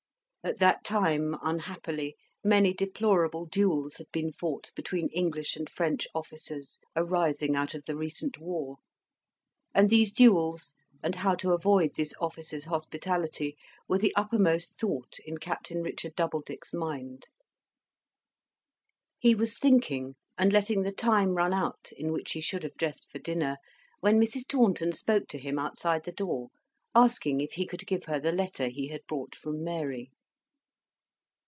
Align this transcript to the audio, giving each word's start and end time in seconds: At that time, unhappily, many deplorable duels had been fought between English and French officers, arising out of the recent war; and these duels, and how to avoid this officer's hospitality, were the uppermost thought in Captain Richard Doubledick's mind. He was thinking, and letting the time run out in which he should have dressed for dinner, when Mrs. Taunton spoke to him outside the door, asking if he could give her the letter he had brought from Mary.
At 0.43 0.57
that 0.57 0.83
time, 0.83 1.35
unhappily, 1.43 2.15
many 2.43 2.73
deplorable 2.73 3.45
duels 3.45 3.97
had 3.97 4.11
been 4.11 4.31
fought 4.31 4.71
between 4.75 5.07
English 5.09 5.55
and 5.55 5.69
French 5.69 6.07
officers, 6.15 6.79
arising 6.95 7.55
out 7.55 7.75
of 7.75 7.85
the 7.85 7.95
recent 7.95 8.39
war; 8.39 8.77
and 9.75 9.87
these 9.91 10.11
duels, 10.11 10.73
and 11.03 11.13
how 11.13 11.35
to 11.35 11.53
avoid 11.53 11.91
this 11.95 12.15
officer's 12.19 12.65
hospitality, 12.65 13.55
were 13.87 13.99
the 13.99 14.15
uppermost 14.15 14.75
thought 14.79 15.19
in 15.27 15.37
Captain 15.37 15.83
Richard 15.83 16.15
Doubledick's 16.15 16.73
mind. 16.73 17.27
He 19.19 19.35
was 19.35 19.59
thinking, 19.59 20.15
and 20.39 20.51
letting 20.51 20.81
the 20.81 20.91
time 20.91 21.35
run 21.35 21.53
out 21.53 21.91
in 21.95 22.11
which 22.11 22.31
he 22.31 22.41
should 22.41 22.63
have 22.63 22.73
dressed 22.73 23.11
for 23.11 23.19
dinner, 23.19 23.57
when 23.99 24.19
Mrs. 24.19 24.47
Taunton 24.47 24.91
spoke 24.91 25.27
to 25.27 25.37
him 25.37 25.59
outside 25.59 26.03
the 26.03 26.11
door, 26.11 26.49
asking 26.95 27.41
if 27.41 27.51
he 27.51 27.65
could 27.67 27.85
give 27.85 28.05
her 28.05 28.19
the 28.19 28.31
letter 28.31 28.69
he 28.69 28.87
had 28.87 29.05
brought 29.05 29.35
from 29.35 29.63
Mary. 29.63 30.09